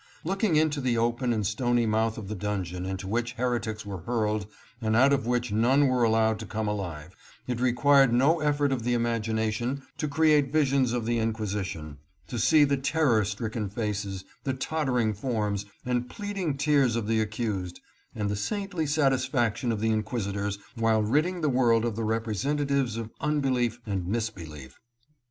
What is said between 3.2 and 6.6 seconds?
here tics were hurled and out of which none were allowed to